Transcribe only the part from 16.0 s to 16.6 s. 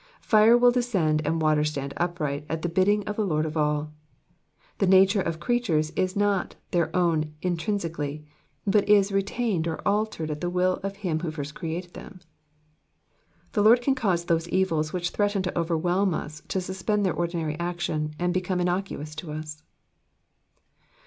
us to